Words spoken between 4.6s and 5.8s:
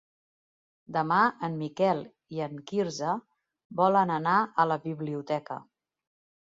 a la biblioteca.